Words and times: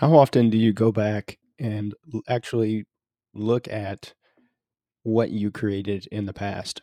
How 0.00 0.16
often 0.16 0.48
do 0.48 0.56
you 0.56 0.72
go 0.72 0.92
back 0.92 1.36
and 1.58 1.94
actually 2.26 2.86
look 3.34 3.68
at 3.68 4.14
what 5.02 5.28
you 5.28 5.50
created 5.50 6.08
in 6.10 6.24
the 6.24 6.32
past? 6.32 6.80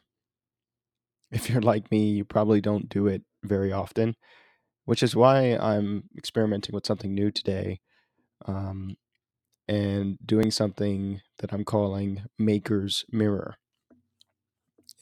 If 1.32 1.50
you're 1.50 1.64
like 1.64 1.90
me, 1.90 2.12
you 2.12 2.26
probably 2.26 2.62
don't 2.62 2.90
do 2.90 3.08
it 3.08 3.24
very 3.44 3.74
often, 3.74 4.16
which 4.86 5.02
is 5.02 5.16
why 5.16 5.58
I'm 5.58 6.04
experimenting 6.16 6.76
with 6.76 6.86
something 6.86 7.12
new 7.16 7.32
today 7.32 7.80
um, 8.46 8.98
and 9.68 10.20
doing 10.24 10.52
something 10.52 11.22
that 11.40 11.52
I'm 11.52 11.66
calling 11.66 12.22
Maker's 12.38 13.04
Mirror. 13.12 13.56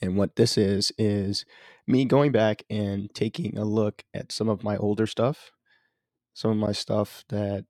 And 0.00 0.16
what 0.16 0.36
this 0.36 0.56
is, 0.56 0.90
is 0.96 1.44
me 1.86 2.06
going 2.06 2.32
back 2.32 2.62
and 2.70 3.12
taking 3.12 3.58
a 3.58 3.66
look 3.66 4.04
at 4.14 4.32
some 4.32 4.48
of 4.48 4.64
my 4.64 4.78
older 4.78 5.06
stuff, 5.06 5.50
some 6.32 6.52
of 6.52 6.56
my 6.56 6.72
stuff 6.72 7.22
that 7.28 7.66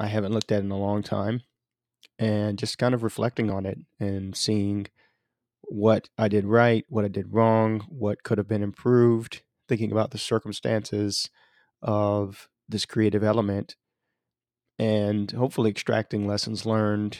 I 0.00 0.06
haven't 0.06 0.32
looked 0.32 0.50
at 0.50 0.62
in 0.62 0.70
a 0.70 0.78
long 0.78 1.02
time, 1.02 1.42
and 2.18 2.58
just 2.58 2.78
kind 2.78 2.94
of 2.94 3.02
reflecting 3.02 3.50
on 3.50 3.66
it 3.66 3.78
and 4.00 4.34
seeing 4.34 4.86
what 5.62 6.08
I 6.16 6.28
did 6.28 6.46
right, 6.46 6.86
what 6.88 7.04
I 7.04 7.08
did 7.08 7.34
wrong, 7.34 7.80
what 7.88 8.22
could 8.22 8.38
have 8.38 8.48
been 8.48 8.62
improved, 8.62 9.42
thinking 9.68 9.92
about 9.92 10.10
the 10.10 10.18
circumstances 10.18 11.28
of 11.82 12.48
this 12.66 12.86
creative 12.86 13.22
element, 13.22 13.76
and 14.78 15.30
hopefully 15.32 15.70
extracting 15.70 16.26
lessons 16.26 16.64
learned 16.64 17.18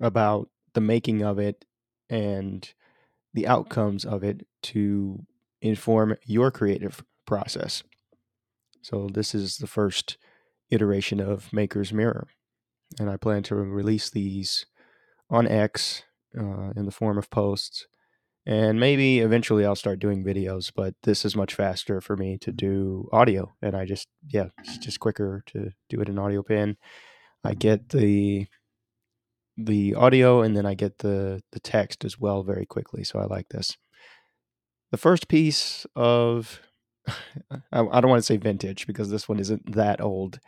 about 0.00 0.50
the 0.74 0.80
making 0.80 1.22
of 1.22 1.38
it 1.38 1.64
and 2.08 2.74
the 3.32 3.46
outcomes 3.46 4.04
of 4.04 4.24
it 4.24 4.46
to 4.62 5.24
inform 5.62 6.16
your 6.24 6.50
creative 6.50 7.04
process. 7.24 7.84
So, 8.82 9.08
this 9.12 9.32
is 9.32 9.58
the 9.58 9.66
first 9.68 10.16
iteration 10.70 11.20
of 11.20 11.52
Maker's 11.52 11.92
Mirror, 11.92 12.28
and 12.98 13.10
I 13.10 13.16
plan 13.16 13.42
to 13.44 13.54
release 13.54 14.10
these 14.10 14.66
on 15.28 15.46
X 15.46 16.02
uh, 16.38 16.70
in 16.76 16.86
the 16.86 16.92
form 16.92 17.18
of 17.18 17.30
posts 17.30 17.86
and 18.46 18.80
maybe 18.80 19.20
eventually 19.20 19.66
I'll 19.66 19.76
start 19.76 19.98
doing 19.98 20.24
videos, 20.24 20.72
but 20.74 20.94
this 21.02 21.24
is 21.24 21.36
much 21.36 21.54
faster 21.54 22.00
for 22.00 22.16
me 22.16 22.38
to 22.38 22.50
do 22.50 23.08
audio. 23.12 23.54
And 23.60 23.76
I 23.76 23.84
just, 23.84 24.08
yeah, 24.26 24.48
it's 24.58 24.78
just 24.78 25.00
quicker 25.00 25.42
to 25.48 25.70
do 25.88 26.00
it 26.00 26.08
in 26.08 26.16
AudioPen. 26.16 26.76
I 27.44 27.54
get 27.54 27.90
the 27.90 28.46
the 29.56 29.94
audio 29.94 30.40
and 30.40 30.56
then 30.56 30.64
I 30.64 30.72
get 30.74 30.98
the 30.98 31.42
the 31.52 31.60
text 31.60 32.04
as 32.04 32.18
well 32.18 32.42
very 32.42 32.64
quickly. 32.64 33.04
So 33.04 33.18
I 33.18 33.26
like 33.26 33.48
this. 33.50 33.76
The 34.90 34.98
first 34.98 35.28
piece 35.28 35.86
of 35.94 36.60
I, 37.72 38.00
don't 38.00 38.08
want 38.08 38.20
to 38.20 38.26
say 38.26 38.36
vintage 38.36 38.86
because 38.86 39.10
this 39.10 39.28
one 39.28 39.38
isn't 39.38 39.74
that 39.74 40.00
old. 40.00 40.40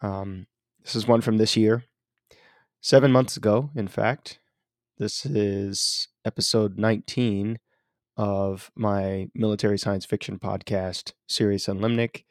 Um, 0.00 0.46
this 0.82 0.94
is 0.94 1.06
one 1.06 1.20
from 1.20 1.38
this 1.38 1.56
year, 1.56 1.84
seven 2.80 3.10
months 3.10 3.36
ago, 3.36 3.70
in 3.74 3.88
fact. 3.88 4.38
This 4.98 5.26
is 5.26 6.08
episode 6.24 6.78
19 6.78 7.58
of 8.16 8.70
my 8.74 9.28
military 9.34 9.78
science 9.78 10.04
fiction 10.06 10.38
podcast, 10.38 11.12
Cereus 11.28 11.66
& 11.66 11.68
Limnic. 11.68 12.24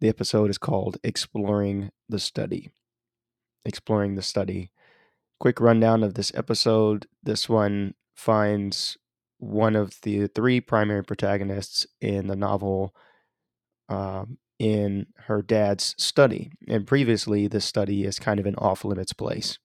The 0.00 0.08
episode 0.08 0.50
is 0.50 0.58
called 0.58 0.98
Exploring 1.04 1.90
the 2.08 2.18
Study. 2.18 2.70
Exploring 3.64 4.16
the 4.16 4.22
Study. 4.22 4.70
Quick 5.38 5.60
rundown 5.60 6.02
of 6.02 6.14
this 6.14 6.32
episode. 6.34 7.06
This 7.22 7.48
one 7.48 7.94
finds 8.14 8.98
one 9.42 9.74
of 9.74 10.00
the 10.02 10.28
three 10.28 10.60
primary 10.60 11.02
protagonists 11.02 11.84
in 12.00 12.28
the 12.28 12.36
novel 12.36 12.94
um, 13.88 14.38
in 14.60 15.06
her 15.26 15.42
dad's 15.42 15.96
study. 15.98 16.52
And 16.68 16.86
previously, 16.86 17.48
this 17.48 17.64
study 17.64 18.04
is 18.04 18.20
kind 18.20 18.38
of 18.38 18.46
an 18.46 18.54
off 18.54 18.84
limits 18.84 19.12
place. 19.12 19.58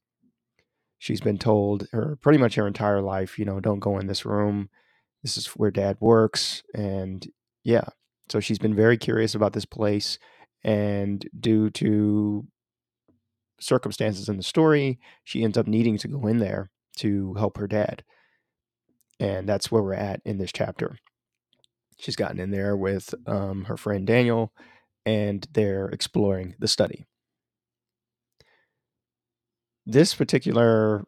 She's 0.98 1.22
been 1.22 1.38
told 1.38 1.88
her 1.92 2.18
pretty 2.20 2.40
much 2.40 2.56
her 2.56 2.66
entire 2.66 3.02
life, 3.02 3.38
you 3.38 3.46
know, 3.46 3.60
don't 3.60 3.80
go 3.80 4.00
in 4.00 4.08
this 4.08 4.26
room. 4.26 4.70
This 5.22 5.38
is 5.38 5.46
where 5.50 5.70
dad 5.70 5.98
works. 6.00 6.64
And 6.74 7.28
yeah, 7.64 7.90
so 8.30 8.40
she's 8.40 8.58
been 8.58 8.76
very 8.76 8.98
curious 8.98 9.36
about 9.36 9.54
this 9.54 9.66
place. 9.66 10.18
And 10.64 11.24
due 11.40 11.70
to 11.70 12.48
circumstances 13.60 14.28
in 14.28 14.38
the 14.38 14.44
story, 14.44 15.00
she 15.24 15.44
ends 15.44 15.56
up 15.56 15.68
needing 15.68 16.00
to 16.00 16.08
go 16.08 16.26
in 16.26 16.40
there 16.40 16.72
to 16.98 17.36
help 17.36 17.58
her 17.58 17.68
dad. 17.68 18.04
And 19.20 19.48
that's 19.50 19.72
where 19.72 19.82
we're 19.82 19.94
at 19.94 20.22
in 20.26 20.38
this 20.38 20.52
chapter. 20.52 20.98
She's 22.00 22.16
gotten 22.16 22.40
in 22.40 22.52
there 22.52 22.78
with 22.78 23.16
um, 23.26 23.66
her 23.66 23.78
friend 23.78 24.06
Daniel, 24.06 24.54
and 25.06 25.48
they're 25.52 25.88
exploring 25.88 26.56
the 26.60 26.68
study. 26.68 27.06
This 29.86 30.14
particular 30.14 31.06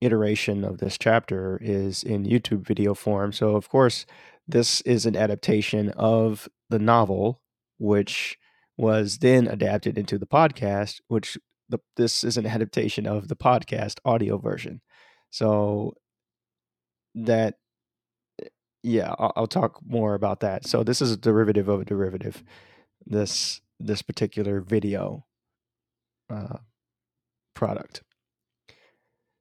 iteration 0.00 0.64
of 0.64 0.78
this 0.78 0.98
chapter 0.98 1.58
is 1.62 2.02
in 2.02 2.24
YouTube 2.24 2.66
video 2.66 2.94
form. 2.94 3.32
So, 3.32 3.56
of 3.56 3.68
course, 3.68 4.06
this 4.46 4.80
is 4.82 5.06
an 5.06 5.16
adaptation 5.16 5.90
of 5.90 6.48
the 6.68 6.78
novel, 6.78 7.40
which 7.78 8.38
was 8.76 9.18
then 9.18 9.46
adapted 9.46 9.98
into 9.98 10.18
the 10.18 10.26
podcast, 10.26 11.00
which 11.08 11.38
the, 11.68 11.78
this 11.96 12.24
is 12.24 12.36
an 12.36 12.46
adaptation 12.46 13.06
of 13.06 13.28
the 13.28 13.36
podcast 13.36 13.98
audio 14.04 14.38
version. 14.38 14.80
So, 15.30 15.94
that, 17.24 17.58
yeah, 18.82 19.14
I'll, 19.18 19.32
I'll 19.36 19.46
talk 19.46 19.80
more 19.86 20.14
about 20.14 20.40
that. 20.40 20.66
So, 20.66 20.82
this 20.82 21.02
is 21.02 21.12
a 21.12 21.16
derivative 21.16 21.68
of 21.68 21.80
a 21.80 21.84
derivative. 21.84 22.42
This 23.06 23.60
this 23.80 24.02
particular 24.02 24.60
video 24.60 25.24
uh, 26.30 26.58
product. 27.54 28.02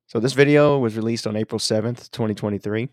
So 0.07 0.19
this 0.19 0.33
video 0.33 0.79
was 0.79 0.95
released 0.95 1.27
on 1.27 1.35
April 1.35 1.59
7th, 1.59 2.11
2023. 2.11 2.89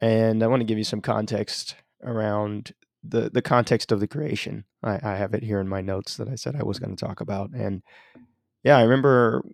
And 0.00 0.42
I 0.42 0.46
want 0.46 0.60
to 0.60 0.64
give 0.64 0.78
you 0.78 0.84
some 0.84 1.00
context 1.00 1.76
around 2.02 2.72
the, 3.02 3.30
the 3.30 3.42
context 3.42 3.92
of 3.92 4.00
the 4.00 4.08
creation. 4.08 4.64
I, 4.82 5.00
I 5.02 5.16
have 5.16 5.34
it 5.34 5.42
here 5.42 5.60
in 5.60 5.68
my 5.68 5.82
notes 5.82 6.16
that 6.16 6.28
I 6.28 6.36
said 6.36 6.56
I 6.56 6.62
was 6.62 6.78
going 6.78 6.96
to 6.96 7.04
talk 7.04 7.20
about. 7.20 7.50
And 7.50 7.82
yeah, 8.64 8.78
I 8.78 8.82
remember 8.82 9.44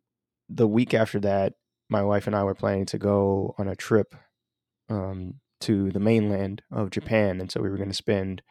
the 0.49 0.69
week 0.69 0.95
after 0.95 1.19
that, 1.21 1.55
my 1.89 2.03
wife 2.03 2.27
and 2.27 2.35
I 2.35 2.45
were 2.45 2.55
planning 2.55 2.87
to 2.87 2.99
go 2.99 3.55
on 3.59 3.69
a 3.69 3.77
trip 3.77 4.15
um, 4.89 5.35
to 5.61 5.91
the 5.91 6.01
mainland 6.01 6.63
of 6.71 6.91
Japan. 6.91 7.41
And 7.41 7.51
so 7.51 7.61
we 7.61 7.69
were 7.69 7.77
going 7.77 7.91
to 7.91 7.95
spend 7.95 8.43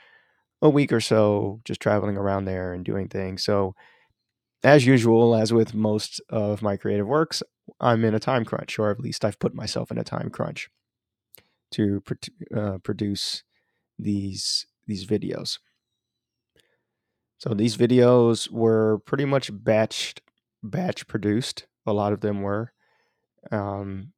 a 0.61 0.69
week 0.69 0.93
or 0.93 1.01
so 1.01 1.59
just 1.65 1.81
traveling 1.81 2.17
around 2.17 2.45
there 2.45 2.73
and 2.73 2.85
doing 2.85 3.07
things. 3.07 3.43
So 3.43 3.75
as 4.63 4.85
usual, 4.85 5.35
as 5.35 5.51
with 5.51 5.73
most 5.73 6.21
of 6.29 6.61
my 6.61 6.77
creative 6.77 7.07
works, 7.07 7.43
I'm 7.79 8.05
in 8.05 8.15
a 8.15 8.19
time 8.19 8.45
crunch, 8.45 8.79
or 8.79 8.89
at 8.91 8.99
least 8.99 9.25
I've 9.25 9.39
put 9.39 9.53
myself 9.53 9.91
in 9.91 9.97
a 9.97 10.03
time 10.03 10.29
crunch 10.29 10.69
to 11.71 12.01
uh, 12.55 12.77
produce 12.83 13.43
these 13.99 14.65
these 14.87 15.05
videos. 15.05 15.59
So 17.37 17.53
these 17.53 17.75
videos 17.75 18.49
were 18.49 18.99
pretty 18.99 19.25
much 19.25 19.51
batched, 19.51 20.19
batch 20.61 21.07
produced. 21.07 21.67
A 21.85 21.91
lot 21.91 22.13
of 22.13 22.21
them 22.21 22.41
were, 22.41 22.71
um, 23.51 24.13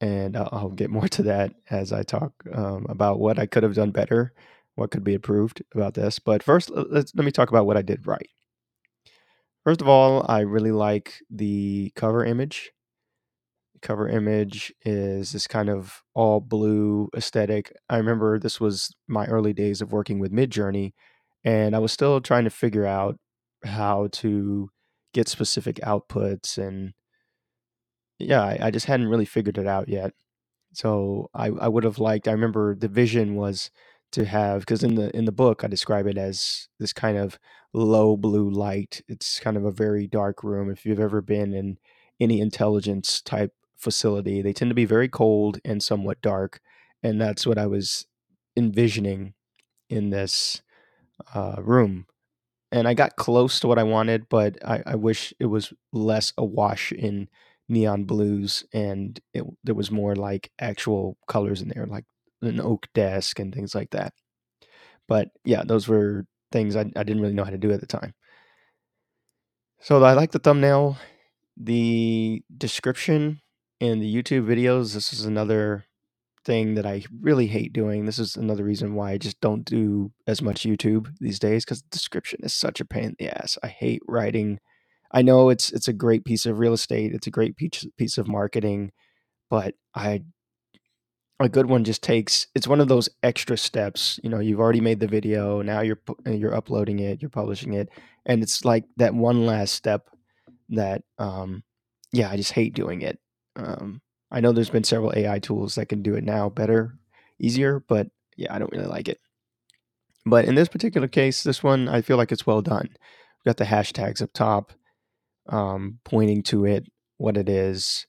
and 0.00 0.36
I'll, 0.36 0.70
get 0.70 0.90
more 0.90 1.08
to 1.08 1.22
that 1.24 1.54
as 1.70 1.92
I 1.92 2.02
talk 2.02 2.32
um, 2.52 2.86
about 2.88 3.20
what 3.20 3.38
I 3.38 3.46
could 3.46 3.62
have 3.62 3.74
done 3.74 3.90
better, 3.90 4.32
what 4.74 4.90
could 4.90 5.04
be 5.04 5.14
improved 5.14 5.62
about 5.74 5.94
this. 5.94 6.18
But 6.18 6.42
first, 6.42 6.70
let's 6.70 7.14
let 7.14 7.24
me 7.24 7.30
talk 7.30 7.48
about 7.48 7.66
what 7.66 7.76
I 7.76 7.82
did 7.82 8.06
right. 8.06 8.28
First 9.64 9.80
of 9.80 9.88
all, 9.88 10.26
I 10.28 10.40
really 10.40 10.72
like 10.72 11.22
the 11.30 11.92
cover 11.96 12.24
image. 12.24 12.72
The 13.74 13.80
cover 13.80 14.08
image 14.08 14.74
is 14.84 15.32
this 15.32 15.46
kind 15.46 15.70
of 15.70 16.02
all 16.14 16.40
blue 16.40 17.08
aesthetic. 17.16 17.72
I 17.88 17.96
remember 17.96 18.38
this 18.38 18.60
was 18.60 18.94
my 19.08 19.26
early 19.26 19.54
days 19.54 19.80
of 19.80 19.92
working 19.92 20.18
with 20.18 20.32
Midjourney, 20.32 20.92
and 21.44 21.74
I 21.74 21.78
was 21.78 21.92
still 21.92 22.20
trying 22.20 22.44
to 22.44 22.50
figure 22.50 22.86
out 22.86 23.16
how 23.64 24.08
to 24.12 24.68
get 25.14 25.28
specific 25.28 25.76
outputs 25.76 26.58
and 26.58 26.92
yeah, 28.18 28.42
I, 28.42 28.58
I 28.62 28.70
just 28.70 28.86
hadn't 28.86 29.08
really 29.08 29.24
figured 29.24 29.58
it 29.58 29.66
out 29.66 29.88
yet. 29.88 30.12
So 30.74 31.30
I, 31.34 31.48
I 31.48 31.68
would 31.68 31.84
have 31.84 31.98
liked 31.98 32.28
I 32.28 32.32
remember 32.32 32.74
the 32.74 32.88
vision 32.88 33.36
was 33.36 33.70
to 34.12 34.24
have 34.24 34.60
because 34.60 34.82
in 34.84 34.96
the 34.96 35.14
in 35.16 35.24
the 35.24 35.32
book 35.32 35.64
I 35.64 35.68
describe 35.68 36.06
it 36.06 36.18
as 36.18 36.68
this 36.78 36.92
kind 36.92 37.18
of 37.18 37.38
low 37.72 38.16
blue 38.16 38.50
light. 38.50 39.02
It's 39.08 39.40
kind 39.40 39.56
of 39.56 39.64
a 39.64 39.72
very 39.72 40.06
dark 40.06 40.44
room. 40.44 40.70
If 40.70 40.86
you've 40.86 41.00
ever 41.00 41.20
been 41.20 41.54
in 41.54 41.78
any 42.20 42.40
intelligence 42.40 43.20
type 43.20 43.52
facility, 43.76 44.42
they 44.42 44.52
tend 44.52 44.70
to 44.70 44.74
be 44.74 44.84
very 44.84 45.08
cold 45.08 45.58
and 45.64 45.82
somewhat 45.82 46.22
dark, 46.22 46.60
and 47.02 47.20
that's 47.20 47.46
what 47.46 47.58
I 47.58 47.66
was 47.66 48.06
envisioning 48.56 49.34
in 49.90 50.10
this 50.10 50.62
uh, 51.34 51.56
room. 51.58 52.06
And 52.72 52.88
I 52.88 52.94
got 52.94 53.16
close 53.16 53.60
to 53.60 53.68
what 53.68 53.78
I 53.78 53.84
wanted, 53.84 54.28
but 54.28 54.58
I, 54.66 54.82
I 54.86 54.94
wish 54.96 55.32
it 55.38 55.46
was 55.46 55.72
less 55.92 56.32
awash 56.36 56.92
in 56.92 57.28
neon 57.68 58.04
blues 58.04 58.64
and 58.72 59.20
it, 59.32 59.44
there 59.64 59.74
was 59.74 59.90
more 59.90 60.14
like 60.14 60.50
actual 60.58 61.16
colors 61.28 61.62
in 61.62 61.68
there, 61.68 61.86
like 61.86 62.04
an 62.42 62.60
oak 62.60 62.86
desk 62.94 63.38
and 63.38 63.54
things 63.54 63.74
like 63.74 63.90
that. 63.90 64.12
But 65.08 65.28
yeah, 65.44 65.62
those 65.64 65.88
were 65.88 66.26
things 66.52 66.76
I, 66.76 66.80
I 66.80 67.02
didn't 67.02 67.20
really 67.20 67.34
know 67.34 67.44
how 67.44 67.50
to 67.50 67.58
do 67.58 67.72
at 67.72 67.80
the 67.80 67.86
time. 67.86 68.14
So 69.80 70.02
I 70.02 70.14
like 70.14 70.32
the 70.32 70.38
thumbnail, 70.38 70.96
the 71.56 72.42
description 72.56 73.40
in 73.80 74.00
the 74.00 74.14
YouTube 74.14 74.46
videos. 74.46 74.94
This 74.94 75.12
is 75.12 75.24
another 75.24 75.84
thing 76.44 76.74
that 76.74 76.86
I 76.86 77.04
really 77.20 77.46
hate 77.46 77.72
doing. 77.72 78.04
This 78.04 78.18
is 78.18 78.36
another 78.36 78.64
reason 78.64 78.94
why 78.94 79.12
I 79.12 79.18
just 79.18 79.40
don't 79.40 79.64
do 79.64 80.12
as 80.26 80.42
much 80.42 80.62
YouTube 80.62 81.14
these 81.20 81.38
days 81.38 81.64
because 81.64 81.82
description 81.82 82.40
is 82.42 82.54
such 82.54 82.80
a 82.80 82.84
pain 82.84 83.04
in 83.04 83.16
the 83.18 83.28
ass. 83.36 83.58
I 83.62 83.68
hate 83.68 84.02
writing. 84.06 84.60
I 85.14 85.22
know 85.22 85.48
it's 85.48 85.72
it's 85.72 85.88
a 85.88 85.94
great 85.94 86.24
piece 86.26 86.46
of 86.46 86.58
real 86.58 86.74
estate. 86.74 87.14
It's 87.14 87.28
a 87.28 87.30
great 87.30 87.56
piece 87.56 87.86
piece 87.96 88.18
of 88.18 88.28
marketing, 88.28 88.92
but 89.50 89.74
I 89.94 90.22
a 91.40 91.48
good 91.48 91.66
one 91.66 91.84
just 91.84 92.02
takes 92.02 92.46
it's 92.54 92.68
one 92.68 92.80
of 92.80 92.88
those 92.88 93.08
extra 93.22 93.56
steps 93.56 94.20
you 94.22 94.30
know 94.30 94.38
you've 94.38 94.60
already 94.60 94.80
made 94.80 95.00
the 95.00 95.06
video 95.06 95.62
now 95.62 95.80
you're 95.80 95.98
you're 96.26 96.54
uploading 96.54 97.00
it 97.00 97.20
you're 97.20 97.28
publishing 97.28 97.74
it 97.74 97.88
and 98.26 98.42
it's 98.42 98.64
like 98.64 98.84
that 98.96 99.14
one 99.14 99.44
last 99.44 99.74
step 99.74 100.08
that 100.68 101.02
um 101.18 101.62
yeah 102.12 102.30
i 102.30 102.36
just 102.36 102.52
hate 102.52 102.74
doing 102.74 103.02
it 103.02 103.18
um 103.56 104.00
i 104.30 104.40
know 104.40 104.52
there's 104.52 104.70
been 104.70 104.84
several 104.84 105.12
ai 105.16 105.38
tools 105.38 105.74
that 105.74 105.88
can 105.88 106.02
do 106.02 106.14
it 106.14 106.24
now 106.24 106.48
better 106.48 106.94
easier 107.40 107.82
but 107.88 108.06
yeah 108.36 108.54
i 108.54 108.58
don't 108.58 108.72
really 108.72 108.86
like 108.86 109.08
it 109.08 109.18
but 110.24 110.44
in 110.44 110.54
this 110.54 110.68
particular 110.68 111.08
case 111.08 111.42
this 111.42 111.62
one 111.62 111.88
i 111.88 112.00
feel 112.00 112.16
like 112.16 112.32
it's 112.32 112.46
well 112.46 112.62
done 112.62 112.88
We've 113.44 113.50
got 113.50 113.58
the 113.58 113.64
hashtags 113.64 114.22
up 114.22 114.32
top 114.32 114.72
um 115.48 115.98
pointing 116.04 116.42
to 116.44 116.64
it 116.64 116.86
what 117.18 117.36
it 117.36 117.48
is. 117.48 118.06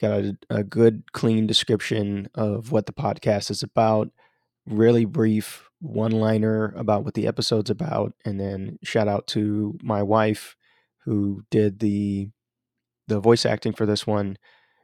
Got 0.00 0.20
a, 0.20 0.38
a 0.50 0.64
good 0.64 1.12
clean 1.12 1.46
description 1.46 2.28
of 2.34 2.70
what 2.70 2.86
the 2.86 2.92
podcast 2.92 3.50
is 3.50 3.62
about. 3.62 4.08
Really 4.66 5.04
brief 5.04 5.68
one 5.80 6.12
liner 6.12 6.72
about 6.76 7.04
what 7.04 7.14
the 7.14 7.26
episode's 7.26 7.70
about 7.70 8.12
and 8.24 8.40
then 8.40 8.78
shout 8.82 9.06
out 9.06 9.26
to 9.28 9.78
my 9.82 10.02
wife 10.02 10.56
who 11.04 11.42
did 11.50 11.78
the 11.78 12.28
the 13.06 13.20
voice 13.20 13.46
acting 13.46 13.72
for 13.72 13.86
this 13.86 14.04
one 14.04 14.36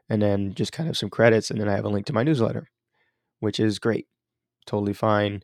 and 0.09 0.23
then 0.23 0.55
just 0.55 0.73
kind 0.73 0.89
of 0.89 0.97
some 0.97 1.11
credits 1.11 1.51
and 1.51 1.61
then 1.61 1.69
i 1.69 1.75
have 1.75 1.85
a 1.85 1.89
link 1.89 2.07
to 2.07 2.13
my 2.13 2.23
newsletter 2.23 2.69
which 3.45 3.61
is 3.61 3.79
great. 3.79 4.07
Totally 4.67 4.95
fine 4.95 5.43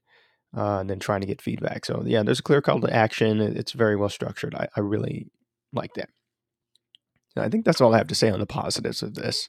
uh, 0.56 0.78
and 0.78 0.88
then 0.90 0.98
trying 0.98 1.20
to 1.20 1.26
get 1.26 1.42
feedback. 1.42 1.84
So 1.84 2.02
yeah 2.06 2.22
there's 2.22 2.40
a 2.40 2.42
clear 2.42 2.62
call 2.62 2.80
to 2.80 2.92
action. 2.92 3.40
It's 3.40 3.72
very 3.72 3.96
well 3.96 4.08
structured. 4.08 4.54
I, 4.54 4.68
I 4.74 4.80
really 4.80 5.30
like 5.72 5.94
that 5.94 6.08
I 7.36 7.48
think 7.48 7.64
that's 7.64 7.80
all 7.80 7.94
I 7.94 7.98
have 7.98 8.08
to 8.08 8.14
say 8.14 8.30
on 8.30 8.40
the 8.40 8.46
positives 8.46 9.02
of 9.02 9.14
this. 9.14 9.48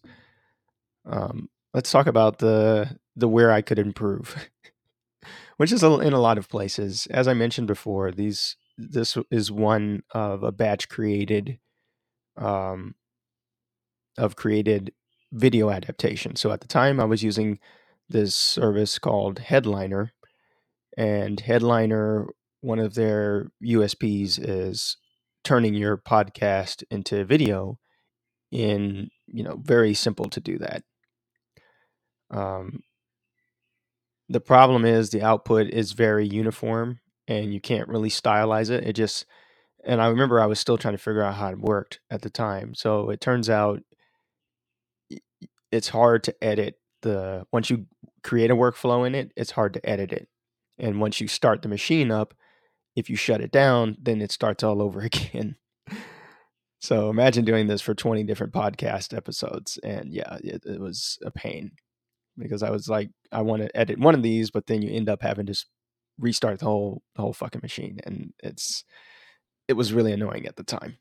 Um, 1.06 1.50
let's 1.74 1.92
talk 1.92 2.08
about 2.08 2.40
the 2.40 2.98
the 3.16 3.28
where 3.28 3.52
I 3.52 3.62
could 3.62 3.80
improve, 3.80 4.36
which 5.58 5.72
is 5.72 5.84
in 5.84 6.14
a 6.14 6.22
lot 6.22 6.38
of 6.38 6.50
places. 6.50 7.08
As 7.12 7.28
I 7.28 7.34
mentioned 7.34 7.68
before, 7.68 8.12
these 8.12 8.56
this 8.78 9.18
is 9.30 9.52
one 9.52 10.04
of 10.12 10.44
a 10.44 10.52
batch 10.52 10.90
created, 10.90 11.60
um, 12.38 12.96
of 14.18 14.36
created 14.36 14.94
video 15.32 15.70
adaptation. 15.70 16.36
So 16.36 16.52
at 16.52 16.62
the 16.62 16.68
time, 16.68 17.00
I 17.00 17.06
was 17.06 17.24
using 17.24 17.60
this 18.10 18.36
service 18.36 19.00
called 19.00 19.40
Headliner, 19.40 20.12
and 20.98 21.40
Headliner, 21.40 22.28
one 22.62 22.80
of 22.80 22.94
their 22.94 23.52
USPs 23.64 24.40
is 24.40 24.98
turning 25.44 25.74
your 25.74 25.98
podcast 25.98 26.84
into 26.92 27.26
video 27.26 27.78
in 28.52 29.10
you 29.28 29.44
know 29.44 29.60
very 29.64 29.94
simple 29.94 30.26
to 30.30 30.40
do 30.40 30.58
that. 30.60 30.84
Um, 32.30 32.82
the 34.30 34.40
problem 34.40 34.86
is 34.86 35.10
the 35.10 35.22
output 35.22 35.68
is 35.68 35.92
very 35.92 36.28
uniform 36.28 37.00
and 37.28 37.54
you 37.54 37.60
can't 37.60 37.90
really 37.90 38.10
stylize 38.10 38.70
it. 38.70 38.86
It 38.86 38.94
just 38.94 39.26
and 39.84 40.00
i 40.00 40.08
remember 40.08 40.40
i 40.40 40.46
was 40.46 40.60
still 40.60 40.78
trying 40.78 40.94
to 40.94 41.00
figure 41.00 41.24
out 41.24 41.34
how 41.34 41.50
it 41.50 41.60
worked 41.60 42.00
at 42.10 42.22
the 42.22 42.30
time. 42.30 42.74
So 42.76 43.10
it 43.10 43.22
turns 43.22 43.50
out 43.50 43.82
it's 45.72 45.90
hard 45.90 46.24
to 46.26 46.44
edit 46.44 46.76
the 47.02 47.46
once 47.52 47.70
you 47.70 47.88
create 48.24 48.52
a 48.52 48.56
workflow 48.56 49.08
in 49.08 49.16
it 49.16 49.32
it's 49.36 49.52
hard 49.52 49.74
to 49.74 49.90
edit 49.90 50.12
it. 50.12 50.28
And 50.78 51.02
once 51.02 51.20
you 51.20 51.28
start 51.28 51.62
the 51.62 51.70
machine 51.70 52.12
up 52.12 52.34
if 52.96 53.10
you 53.10 53.16
shut 53.16 53.42
it 53.42 53.52
down 53.52 53.98
then 54.02 54.22
it 54.22 54.32
starts 54.32 54.64
all 54.64 54.82
over 54.82 55.02
again 55.14 55.56
so 56.80 57.10
imagine 57.10 57.46
doing 57.46 57.68
this 57.68 57.82
for 57.82 57.94
20 57.94 58.24
different 58.24 58.54
podcast 58.54 59.16
episodes 59.16 59.80
and 59.84 60.14
yeah 60.14 60.38
it, 60.44 60.64
it 60.66 60.80
was 60.80 61.20
a 61.26 61.32
pain 61.32 61.72
because 62.38 62.64
I 62.64 62.70
was 62.70 62.90
like, 62.90 63.10
I 63.32 63.42
want 63.42 63.62
to 63.62 63.78
edit 63.78 64.00
one 64.00 64.16
of 64.16 64.24
these, 64.24 64.52
but 64.52 64.68
then 64.68 64.82
you 64.82 64.92
end 64.92 65.10
up 65.10 65.22
having 65.22 65.46
to 65.48 65.66
restart 66.20 66.60
the 66.60 66.66
whole 66.66 67.02
the 67.16 67.22
whole 67.22 67.34
fucking 67.34 67.62
machine, 67.62 68.00
and 68.06 68.34
it's 68.40 68.84
it 69.68 69.74
was 69.74 69.94
really 69.94 70.14
annoying 70.14 70.46
at 70.46 70.56
the 70.56 70.64
time. 70.64 70.98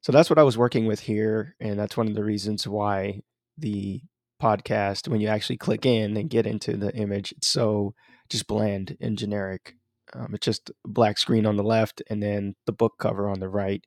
So 0.00 0.12
that's 0.12 0.30
what 0.30 0.38
I 0.38 0.42
was 0.42 0.58
working 0.58 0.86
with 0.86 1.00
here, 1.00 1.56
and 1.60 1.78
that's 1.78 1.96
one 1.96 2.08
of 2.08 2.14
the 2.14 2.24
reasons 2.24 2.66
why 2.66 3.22
the 3.58 4.00
podcast, 4.40 5.08
when 5.08 5.20
you 5.20 5.28
actually 5.28 5.56
click 5.56 5.86
in 5.86 6.16
and 6.16 6.30
get 6.30 6.46
into 6.46 6.76
the 6.76 6.94
image, 6.94 7.32
it's 7.32 7.48
so 7.48 7.94
just 8.28 8.46
bland 8.46 8.96
and 9.00 9.16
generic. 9.16 9.76
Um, 10.14 10.34
it's 10.34 10.44
just 10.44 10.70
black 10.84 11.18
screen 11.18 11.46
on 11.46 11.56
the 11.56 11.62
left 11.62 12.02
and 12.10 12.22
then 12.22 12.54
the 12.66 12.72
book 12.72 12.94
cover 12.98 13.28
on 13.28 13.40
the 13.40 13.48
right. 13.48 13.84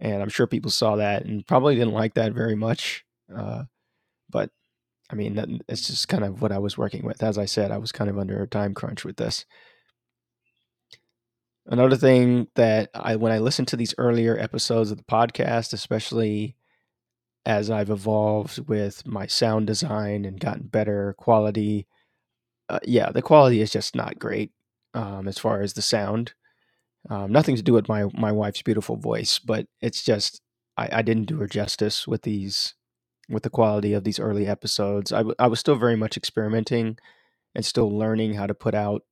And 0.00 0.22
I'm 0.22 0.28
sure 0.28 0.46
people 0.46 0.70
saw 0.70 0.96
that 0.96 1.24
and 1.24 1.46
probably 1.46 1.74
didn't 1.74 1.94
like 1.94 2.14
that 2.14 2.32
very 2.32 2.54
much. 2.54 3.04
Uh, 3.34 3.64
but 4.28 4.50
I 5.10 5.14
mean, 5.14 5.60
it's 5.68 5.86
just 5.86 6.08
kind 6.08 6.24
of 6.24 6.42
what 6.42 6.52
I 6.52 6.58
was 6.58 6.76
working 6.76 7.04
with. 7.04 7.22
As 7.22 7.38
I 7.38 7.44
said, 7.44 7.70
I 7.70 7.78
was 7.78 7.92
kind 7.92 8.10
of 8.10 8.18
under 8.18 8.42
a 8.42 8.48
time 8.48 8.74
crunch 8.74 9.04
with 9.04 9.16
this. 9.16 9.44
Another 11.66 11.96
thing 11.96 12.48
that 12.56 12.90
I, 12.94 13.16
when 13.16 13.30
I 13.30 13.38
listen 13.38 13.64
to 13.66 13.76
these 13.76 13.94
earlier 13.96 14.36
episodes 14.36 14.90
of 14.90 14.98
the 14.98 15.04
podcast, 15.04 15.72
especially 15.72 16.56
as 17.46 17.70
I've 17.70 17.90
evolved 17.90 18.68
with 18.68 19.06
my 19.06 19.26
sound 19.26 19.68
design 19.68 20.24
and 20.24 20.40
gotten 20.40 20.66
better 20.66 21.14
quality, 21.18 21.86
uh, 22.68 22.80
yeah, 22.82 23.12
the 23.12 23.22
quality 23.22 23.60
is 23.60 23.70
just 23.70 23.94
not 23.94 24.18
great 24.18 24.50
um, 24.94 25.28
as 25.28 25.38
far 25.38 25.60
as 25.60 25.72
the 25.74 25.82
sound. 25.82 26.34
Um, 27.10 27.32
nothing 27.32 27.56
to 27.56 27.62
do 27.62 27.72
with 27.72 27.88
my 27.88 28.04
my 28.14 28.30
wife's 28.30 28.62
beautiful 28.62 28.96
voice, 28.96 29.38
but 29.38 29.66
it's 29.80 30.04
just 30.04 30.40
I, 30.76 30.88
I 30.92 31.02
didn't 31.02 31.26
do 31.26 31.38
her 31.38 31.48
justice 31.48 32.06
with 32.06 32.22
these 32.22 32.74
with 33.28 33.42
the 33.42 33.50
quality 33.50 33.92
of 33.92 34.04
these 34.04 34.20
early 34.20 34.46
episodes. 34.46 35.12
I, 35.12 35.18
w- 35.18 35.34
I 35.38 35.46
was 35.46 35.60
still 35.60 35.76
very 35.76 35.96
much 35.96 36.16
experimenting 36.16 36.98
and 37.54 37.64
still 37.64 37.90
learning 37.90 38.34
how 38.34 38.46
to 38.46 38.54
put 38.54 38.74
out 38.74 39.02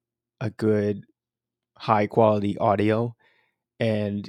a 0.40 0.50
good, 0.50 1.04
high 1.78 2.06
quality 2.06 2.56
audio. 2.58 3.14
And 3.78 4.28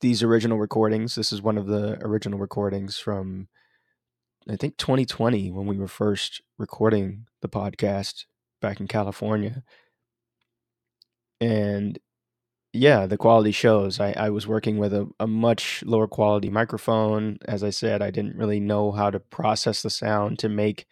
these 0.00 0.22
original 0.22 0.58
recordings, 0.58 1.14
this 1.14 1.32
is 1.32 1.42
one 1.42 1.58
of 1.58 1.66
the 1.66 1.98
original 2.04 2.38
recordings 2.38 2.98
from, 2.98 3.48
I 4.48 4.56
think, 4.56 4.76
2020 4.76 5.50
when 5.50 5.66
we 5.66 5.78
were 5.78 5.88
first 5.88 6.40
recording 6.56 7.26
the 7.42 7.48
podcast 7.48 8.24
back 8.60 8.80
in 8.80 8.86
California. 8.86 9.62
And 11.40 11.98
yeah, 12.72 13.06
the 13.06 13.16
quality 13.16 13.52
shows. 13.52 14.00
I, 14.00 14.12
I 14.12 14.30
was 14.30 14.46
working 14.46 14.78
with 14.78 14.92
a, 14.94 15.08
a 15.20 15.26
much 15.26 15.82
lower 15.86 16.06
quality 16.06 16.50
microphone. 16.50 17.38
As 17.46 17.64
I 17.64 17.70
said, 17.70 18.02
I 18.02 18.10
didn't 18.10 18.36
really 18.36 18.60
know 18.60 18.92
how 18.92 19.10
to 19.10 19.20
process 19.20 19.82
the 19.82 19.90
sound 19.90 20.38
to 20.40 20.48
make 20.48 20.86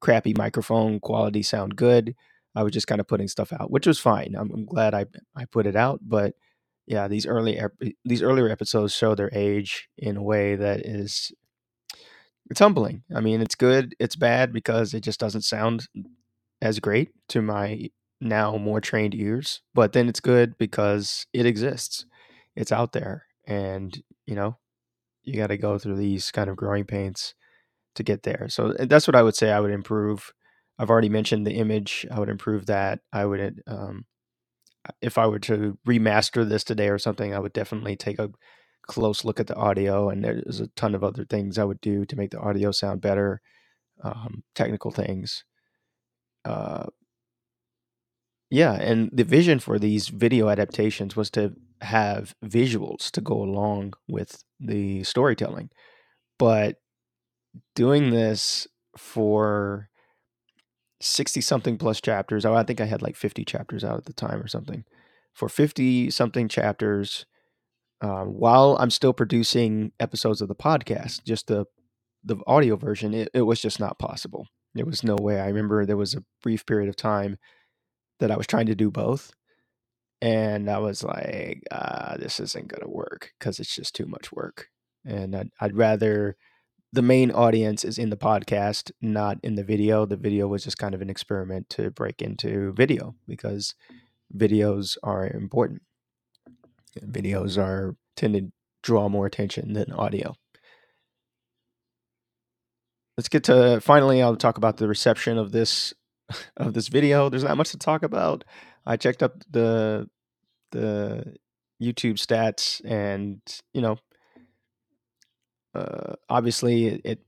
crappy 0.00 0.34
microphone 0.34 1.00
quality 1.00 1.42
sound 1.42 1.76
good. 1.76 2.14
I 2.54 2.62
was 2.62 2.72
just 2.72 2.86
kind 2.86 3.00
of 3.00 3.08
putting 3.08 3.28
stuff 3.28 3.52
out, 3.52 3.70
which 3.70 3.86
was 3.86 3.98
fine. 3.98 4.34
I'm, 4.36 4.50
I'm 4.52 4.66
glad 4.66 4.94
I 4.94 5.06
I 5.34 5.46
put 5.46 5.66
it 5.66 5.76
out, 5.76 6.00
but 6.02 6.34
yeah, 6.86 7.08
these 7.08 7.26
early 7.26 7.60
these 8.04 8.22
earlier 8.22 8.48
episodes 8.50 8.94
show 8.94 9.14
their 9.14 9.30
age 9.32 9.88
in 9.96 10.16
a 10.16 10.22
way 10.22 10.56
that 10.56 10.84
is 10.84 11.32
it's 12.50 12.60
humbling. 12.60 13.02
I 13.14 13.20
mean, 13.20 13.40
it's 13.40 13.54
good, 13.54 13.94
it's 13.98 14.16
bad 14.16 14.52
because 14.52 14.94
it 14.94 15.00
just 15.00 15.20
doesn't 15.20 15.42
sound 15.42 15.86
as 16.60 16.80
great 16.80 17.10
to 17.28 17.40
my 17.42 17.90
now 18.22 18.56
more 18.56 18.80
trained 18.80 19.14
ears, 19.14 19.60
but 19.74 19.92
then 19.92 20.08
it's 20.08 20.20
good 20.20 20.56
because 20.56 21.26
it 21.32 21.44
exists. 21.44 22.06
It's 22.54 22.72
out 22.72 22.92
there. 22.92 23.26
And, 23.46 24.00
you 24.26 24.34
know, 24.34 24.58
you 25.24 25.36
got 25.36 25.48
to 25.48 25.56
go 25.56 25.78
through 25.78 25.96
these 25.96 26.30
kind 26.30 26.48
of 26.48 26.56
growing 26.56 26.84
pains 26.84 27.34
to 27.94 28.02
get 28.02 28.22
there. 28.22 28.46
So 28.48 28.74
that's 28.78 29.06
what 29.06 29.16
I 29.16 29.22
would 29.22 29.36
say 29.36 29.50
I 29.50 29.60
would 29.60 29.70
improve. 29.70 30.32
I've 30.78 30.90
already 30.90 31.08
mentioned 31.08 31.46
the 31.46 31.54
image. 31.54 32.06
I 32.10 32.18
would 32.18 32.28
improve 32.28 32.66
that. 32.66 33.00
I 33.12 33.24
would, 33.24 33.60
um, 33.66 34.06
if 35.00 35.18
I 35.18 35.26
were 35.26 35.38
to 35.40 35.78
remaster 35.86 36.48
this 36.48 36.64
today 36.64 36.88
or 36.88 36.98
something, 36.98 37.34
I 37.34 37.38
would 37.38 37.52
definitely 37.52 37.96
take 37.96 38.18
a 38.18 38.30
close 38.86 39.24
look 39.24 39.40
at 39.40 39.46
the 39.46 39.56
audio. 39.56 40.08
And 40.08 40.24
there's 40.24 40.60
a 40.60 40.68
ton 40.68 40.94
of 40.94 41.04
other 41.04 41.24
things 41.24 41.58
I 41.58 41.64
would 41.64 41.80
do 41.80 42.04
to 42.06 42.16
make 42.16 42.30
the 42.30 42.40
audio 42.40 42.70
sound 42.70 43.00
better, 43.00 43.40
um, 44.02 44.42
technical 44.54 44.90
things. 44.90 45.44
Uh, 46.44 46.86
yeah, 48.52 48.74
and 48.74 49.08
the 49.14 49.24
vision 49.24 49.60
for 49.60 49.78
these 49.78 50.08
video 50.08 50.50
adaptations 50.50 51.16
was 51.16 51.30
to 51.30 51.54
have 51.80 52.34
visuals 52.44 53.10
to 53.12 53.22
go 53.22 53.42
along 53.42 53.94
with 54.08 54.44
the 54.60 55.02
storytelling. 55.04 55.70
But 56.38 56.76
doing 57.74 58.10
this 58.10 58.66
for 58.94 59.88
60 61.00 61.40
something 61.40 61.78
plus 61.78 62.02
chapters, 62.02 62.44
oh, 62.44 62.52
I 62.52 62.62
think 62.62 62.82
I 62.82 62.84
had 62.84 63.00
like 63.00 63.16
50 63.16 63.42
chapters 63.46 63.84
out 63.84 63.96
at 63.96 64.04
the 64.04 64.12
time 64.12 64.42
or 64.42 64.48
something. 64.48 64.84
For 65.32 65.48
50 65.48 66.10
something 66.10 66.46
chapters, 66.46 67.24
uh, 68.02 68.24
while 68.24 68.76
I'm 68.78 68.90
still 68.90 69.14
producing 69.14 69.92
episodes 69.98 70.42
of 70.42 70.48
the 70.48 70.54
podcast, 70.54 71.24
just 71.24 71.46
the 71.46 71.64
the 72.22 72.36
audio 72.46 72.76
version, 72.76 73.14
it, 73.14 73.30
it 73.32 73.42
was 73.42 73.62
just 73.62 73.80
not 73.80 73.98
possible. 73.98 74.46
There 74.74 74.84
was 74.84 75.02
no 75.02 75.16
way. 75.16 75.40
I 75.40 75.46
remember 75.46 75.86
there 75.86 75.96
was 75.96 76.14
a 76.14 76.24
brief 76.42 76.66
period 76.66 76.90
of 76.90 76.96
time 76.96 77.38
that 78.22 78.30
I 78.30 78.36
was 78.36 78.46
trying 78.46 78.66
to 78.66 78.74
do 78.74 78.90
both, 78.90 79.32
and 80.20 80.70
I 80.70 80.78
was 80.78 81.02
like, 81.02 81.62
uh, 81.70 82.16
"This 82.16 82.40
isn't 82.40 82.68
gonna 82.68 82.88
work 82.88 83.32
because 83.38 83.58
it's 83.60 83.74
just 83.74 83.94
too 83.94 84.06
much 84.06 84.32
work." 84.32 84.68
And 85.04 85.34
I'd, 85.34 85.50
I'd 85.60 85.76
rather 85.76 86.36
the 86.92 87.02
main 87.02 87.30
audience 87.30 87.84
is 87.84 87.98
in 87.98 88.10
the 88.10 88.16
podcast, 88.16 88.92
not 89.00 89.38
in 89.42 89.56
the 89.56 89.64
video. 89.64 90.06
The 90.06 90.16
video 90.16 90.46
was 90.46 90.62
just 90.62 90.78
kind 90.78 90.94
of 90.94 91.02
an 91.02 91.10
experiment 91.10 91.68
to 91.70 91.90
break 91.90 92.22
into 92.22 92.72
video 92.74 93.16
because 93.26 93.74
videos 94.34 94.96
are 95.02 95.26
important. 95.26 95.82
Videos 97.00 97.58
are 97.58 97.96
tend 98.16 98.34
to 98.34 98.52
draw 98.82 99.08
more 99.08 99.26
attention 99.26 99.72
than 99.72 99.90
audio. 99.92 100.34
Let's 103.16 103.28
get 103.28 103.44
to 103.44 103.80
finally 103.80 104.22
I'll 104.22 104.36
talk 104.36 104.56
about 104.56 104.76
the 104.76 104.88
reception 104.88 105.38
of 105.38 105.50
this 105.50 105.92
of 106.56 106.74
this 106.74 106.88
video. 106.88 107.28
There's 107.28 107.44
not 107.44 107.56
much 107.56 107.70
to 107.70 107.78
talk 107.78 108.02
about. 108.02 108.44
I 108.86 108.96
checked 108.96 109.22
up 109.22 109.42
the 109.50 110.08
the 110.70 111.36
YouTube 111.80 112.14
stats 112.14 112.80
and 112.84 113.40
you 113.74 113.82
know 113.82 113.98
uh, 115.74 116.14
obviously 116.28 116.86
it, 116.86 117.00
it, 117.04 117.20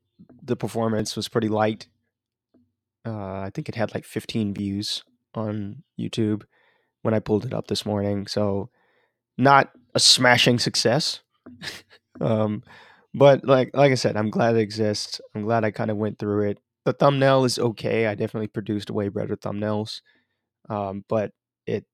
the 0.43 0.57
performance 0.57 1.17
was 1.17 1.29
pretty 1.29 1.49
light. 1.49 1.89
Uh, 3.07 3.41
I 3.41 3.51
think 3.53 3.69
it 3.69 3.75
had 3.75 3.95
like 3.95 4.05
15 4.05 4.55
views 4.55 5.05
on 5.35 5.83
YouTube 5.99 6.45
when 7.03 7.15
I 7.15 7.19
pulled 7.19 7.45
it 7.45 7.55
up 7.55 7.67
this 7.67 7.85
morning. 7.85 8.27
So 8.27 8.71
not 9.37 9.71
a 9.95 10.01
smashing 10.01 10.59
success. 10.59 11.21
um, 12.21 12.63
but 13.13 13.45
like 13.45 13.71
like 13.75 13.93
I 13.93 13.97
said, 13.97 14.17
I'm 14.17 14.31
glad 14.31 14.57
it 14.57 14.61
exists. 14.61 15.21
I'm 15.35 15.43
glad 15.43 15.65
I 15.65 15.71
kind 15.71 15.91
of 15.91 15.97
went 15.97 16.19
through 16.19 16.51
it. 16.51 16.59
The 16.85 16.93
thumbnail 16.93 17.45
is 17.45 17.59
okay. 17.59 18.07
I 18.07 18.15
definitely 18.15 18.49
produced 18.49 18.91
way 18.91 19.09
better 19.09 19.37
thumbnails, 19.37 20.01
um, 20.69 21.05
but 21.09 21.33
it 21.67 21.87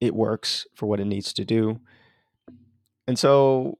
it 0.00 0.14
works 0.14 0.66
for 0.74 0.86
what 0.86 1.00
it 1.00 1.06
needs 1.06 1.32
to 1.34 1.44
do. 1.44 1.80
And 3.06 3.18
so 3.18 3.78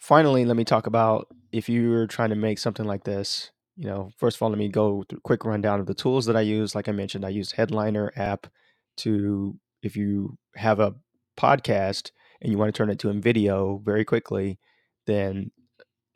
finally, 0.00 0.44
let 0.44 0.56
me 0.56 0.64
talk 0.64 0.86
about 0.86 1.28
if 1.52 1.68
you're 1.68 2.06
trying 2.06 2.30
to 2.30 2.36
make 2.36 2.58
something 2.58 2.86
like 2.86 3.04
this. 3.04 3.50
You 3.76 3.88
know, 3.88 4.10
first 4.18 4.36
of 4.36 4.42
all, 4.42 4.50
let 4.50 4.58
me 4.58 4.68
go 4.68 5.04
through 5.08 5.18
a 5.18 5.22
quick 5.22 5.44
rundown 5.44 5.80
of 5.80 5.86
the 5.86 5.94
tools 5.94 6.26
that 6.26 6.36
I 6.36 6.42
use. 6.42 6.74
Like 6.74 6.88
I 6.88 6.92
mentioned, 6.92 7.24
I 7.24 7.30
use 7.30 7.52
Headliner 7.52 8.12
app 8.14 8.46
to 8.98 9.58
if 9.82 9.96
you 9.96 10.38
have 10.56 10.78
a 10.78 10.94
podcast 11.36 12.10
and 12.40 12.52
you 12.52 12.58
want 12.58 12.72
to 12.72 12.76
turn 12.76 12.90
it 12.90 12.98
to 13.00 13.10
a 13.10 13.14
video 13.14 13.80
very 13.84 14.04
quickly, 14.04 14.58
then 15.06 15.50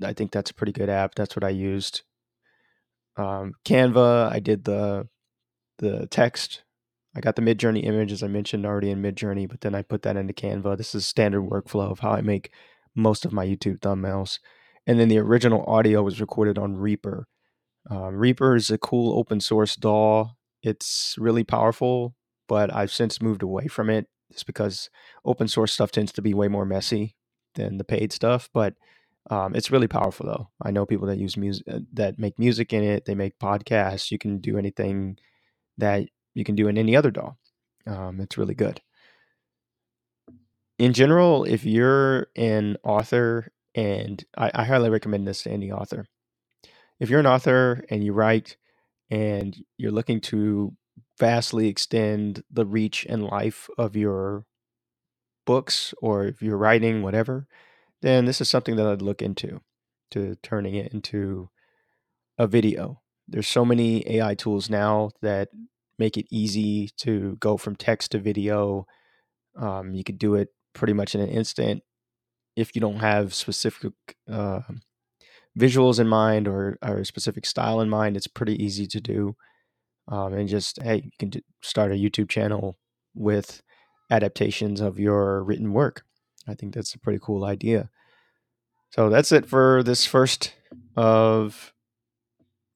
I 0.05 0.13
think 0.13 0.31
that's 0.31 0.51
a 0.51 0.55
pretty 0.55 0.73
good 0.73 0.89
app. 0.89 1.15
That's 1.17 1.35
what 1.35 1.43
I 1.43 1.49
used. 1.49 2.03
Um, 3.19 3.55
Canva, 3.65 4.33
I 4.33 4.41
did 4.41 4.65
the 4.65 5.09
the 5.79 6.07
text. 6.07 6.63
I 7.15 7.21
got 7.21 7.37
the 7.37 7.43
Midjourney 7.43 7.85
image 7.85 8.13
as 8.13 8.23
I 8.23 8.29
mentioned 8.29 8.65
already 8.65 8.91
in 8.91 9.03
Midjourney, 9.03 9.49
but 9.49 9.61
then 9.61 9.75
I 9.75 9.83
put 9.83 10.03
that 10.03 10.17
into 10.17 10.33
Canva. 10.33 10.77
This 10.77 10.95
is 10.95 11.07
standard 11.07 11.43
workflow 11.43 11.91
of 11.91 12.01
how 12.01 12.13
I 12.13 12.21
make 12.21 12.53
most 12.95 13.25
of 13.25 13.33
my 13.33 13.47
YouTube 13.47 13.81
thumbnails. 13.81 14.39
And 14.87 14.99
then 14.99 15.09
the 15.09 15.19
original 15.19 15.65
audio 15.67 16.03
was 16.03 16.21
recorded 16.21 16.59
on 16.59 16.77
Reaper. 16.77 17.27
Um, 17.91 18.15
Reaper 18.17 18.57
is 18.57 18.71
a 18.71 18.79
cool 18.79 19.19
open 19.19 19.41
source 19.41 19.77
DAW. 19.77 20.31
It's 20.63 21.15
really 21.19 21.45
powerful, 21.45 22.15
but 22.49 22.75
I've 22.75 22.93
since 22.93 23.23
moved 23.23 23.43
away 23.43 23.67
from 23.67 23.91
it 23.91 24.07
just 24.33 24.47
because 24.47 24.91
open 25.25 25.49
source 25.49 25.73
stuff 25.73 25.91
tends 25.91 26.13
to 26.13 26.23
be 26.23 26.35
way 26.35 26.49
more 26.49 26.65
messy 26.65 27.17
than 27.55 27.79
the 27.79 27.85
paid 27.85 28.13
stuff. 28.13 28.49
But 28.53 28.75
um, 29.31 29.55
it's 29.55 29.71
really 29.71 29.89
powerful, 29.89 30.27
though. 30.27 30.49
I 30.63 30.71
know 30.71 30.87
people 30.87 31.07
that 31.09 31.19
use 31.19 31.37
music 31.37 31.67
uh, 31.71 31.81
that 31.95 32.19
make 32.19 32.39
music 32.39 32.73
in 32.73 32.83
it. 32.83 33.05
They 33.05 33.15
make 33.15 33.39
podcasts. 33.39 34.11
You 34.11 34.19
can 34.19 34.39
do 34.39 34.59
anything 34.59 35.19
that 35.79 36.09
you 36.35 36.45
can 36.45 36.55
do 36.55 36.69
in 36.69 36.79
any 36.79 36.97
other 36.97 37.11
DAW. 37.11 37.35
Um, 37.87 38.21
it's 38.21 38.39
really 38.39 38.55
good 38.55 38.81
in 40.79 40.93
general, 40.93 41.45
if 41.45 41.65
you're 41.65 42.29
an 42.37 42.77
author, 42.85 43.53
and 43.75 44.25
I, 44.37 44.51
I 44.55 44.65
highly 44.65 44.91
recommend 44.91 45.27
this 45.27 45.43
to 45.43 45.51
any 45.51 45.73
author, 45.73 46.07
if 47.01 47.11
you're 47.11 47.21
an 47.21 47.27
author 47.27 47.85
and 47.91 48.03
you 48.03 48.13
write 48.13 48.57
and 49.11 49.57
you're 49.77 49.93
looking 49.93 50.21
to 50.21 50.75
vastly 51.19 51.69
extend 51.69 52.43
the 52.51 52.65
reach 52.65 53.07
and 53.09 53.25
life 53.25 53.69
of 53.77 53.97
your 53.97 54.45
books 55.47 55.95
or 56.01 56.27
if 56.27 56.43
you're 56.43 56.59
writing 56.59 57.03
whatever 57.03 57.47
then 58.03 58.25
this 58.25 58.41
is 58.41 58.49
something 58.49 58.77
that 58.77 58.87
i'd 58.87 59.03
look 59.03 59.23
into 59.23 59.61
to 60.11 60.37
turning 60.43 60.75
it 60.75 60.93
into 60.93 61.51
a 62.39 62.47
video. 62.47 63.01
There's 63.27 63.49
so 63.49 63.65
many 63.65 64.09
ai 64.17 64.35
tools 64.35 64.71
now 64.71 65.11
that 65.23 65.49
make 65.99 66.17
it 66.17 66.27
easy 66.31 66.91
to 66.99 67.37
go 67.41 67.57
from 67.57 67.77
text 67.77 68.13
to 68.13 68.19
video. 68.19 68.87
Um, 69.57 69.95
you 69.95 70.05
could 70.05 70.19
do 70.19 70.35
it 70.37 70.49
pretty 70.73 70.93
much 70.93 71.15
in 71.15 71.21
an 71.21 71.29
instant 71.29 71.83
if 72.57 72.75
you 72.75 72.81
don't 72.81 73.01
have 73.01 73.35
specific 73.35 73.93
uh, 74.31 74.61
visuals 75.59 75.99
in 75.99 76.07
mind 76.07 76.47
or, 76.47 76.79
or 76.83 76.99
a 76.99 77.05
specific 77.05 77.45
style 77.45 77.81
in 77.81 77.89
mind 77.89 78.17
it's 78.17 78.29
pretty 78.29 78.63
easy 78.63 78.87
to 78.87 79.01
do. 79.01 79.37
Um, 80.07 80.33
and 80.33 80.49
just 80.49 80.81
hey 80.81 81.03
you 81.05 81.11
can 81.19 81.43
start 81.61 81.93
a 81.93 81.97
youtube 81.97 82.31
channel 82.31 82.79
with 83.15 83.61
adaptations 84.11 84.81
of 84.81 84.99
your 84.99 85.45
written 85.45 85.75
work 85.75 86.05
i 86.49 86.55
think 86.55 86.75
that's 86.75 86.95
a 86.95 86.99
pretty 86.99 87.19
cool 87.23 87.45
idea 87.45 87.91
so 88.91 89.11
that's 89.11 89.33
it 89.33 89.47
for 89.47 89.83
this 89.83 90.07
first 90.07 90.55
of 90.97 91.73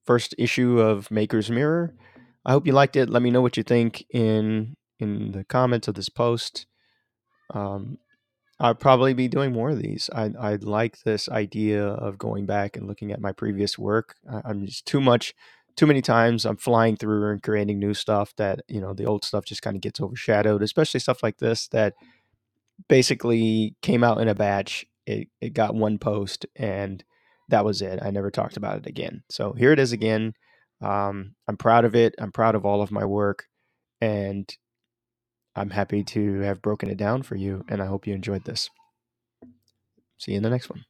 first 0.05 0.35
issue 0.37 0.79
of 0.79 1.09
maker's 1.11 1.49
mirror 1.49 1.95
i 2.45 2.51
hope 2.51 2.65
you 2.67 2.73
liked 2.73 2.95
it 2.95 3.09
let 3.09 3.21
me 3.21 3.31
know 3.31 3.41
what 3.41 3.57
you 3.57 3.63
think 3.63 4.05
in 4.11 4.75
in 4.99 5.31
the 5.31 5.43
comments 5.43 5.87
of 5.87 5.95
this 5.95 6.09
post 6.09 6.65
um, 7.53 7.97
I'll 8.59 8.75
probably 8.75 9.13
be 9.13 9.27
doing 9.27 9.51
more 9.51 9.71
of 9.71 9.81
these. 9.81 10.09
I 10.13 10.31
I 10.39 10.55
like 10.55 11.01
this 11.03 11.27
idea 11.27 11.85
of 11.85 12.17
going 12.17 12.45
back 12.45 12.77
and 12.77 12.87
looking 12.87 13.11
at 13.11 13.21
my 13.21 13.31
previous 13.31 13.77
work. 13.77 14.15
I, 14.31 14.51
am 14.51 14.65
just 14.65 14.85
too 14.85 15.01
much, 15.01 15.33
too 15.75 15.87
many 15.87 16.01
times 16.01 16.45
I'm 16.45 16.57
flying 16.57 16.95
through 16.95 17.31
and 17.31 17.41
creating 17.41 17.79
new 17.79 17.93
stuff 17.93 18.33
that 18.37 18.61
you 18.67 18.79
know 18.79 18.93
the 18.93 19.05
old 19.05 19.25
stuff 19.25 19.45
just 19.45 19.61
kind 19.61 19.75
of 19.75 19.81
gets 19.81 19.99
overshadowed. 19.99 20.61
Especially 20.61 20.99
stuff 20.99 21.23
like 21.23 21.39
this 21.39 21.67
that 21.69 21.95
basically 22.87 23.75
came 23.81 24.03
out 24.03 24.19
in 24.19 24.27
a 24.27 24.35
batch. 24.35 24.85
It 25.05 25.27
it 25.41 25.53
got 25.53 25.75
one 25.75 25.97
post 25.97 26.45
and 26.55 27.03
that 27.49 27.65
was 27.65 27.81
it. 27.81 27.99
I 28.01 28.09
never 28.09 28.31
talked 28.31 28.57
about 28.57 28.77
it 28.77 28.87
again. 28.87 29.23
So 29.29 29.53
here 29.53 29.71
it 29.71 29.79
is 29.79 29.91
again. 29.91 30.33
Um, 30.81 31.35
I'm 31.47 31.57
proud 31.57 31.85
of 31.85 31.95
it. 31.95 32.15
I'm 32.19 32.31
proud 32.31 32.55
of 32.55 32.65
all 32.65 32.81
of 32.81 32.91
my 32.91 33.05
work, 33.05 33.45
and 34.01 34.49
I'm 35.55 35.69
happy 35.69 36.03
to 36.03 36.39
have 36.41 36.61
broken 36.61 36.89
it 36.89 36.97
down 36.97 37.23
for 37.23 37.35
you, 37.35 37.63
and 37.69 37.81
I 37.81 37.85
hope 37.85 38.07
you 38.07 38.13
enjoyed 38.13 38.45
this. 38.45 38.69
See 40.17 40.31
you 40.31 40.37
in 40.37 40.43
the 40.43 40.49
next 40.49 40.69
one. 40.69 40.85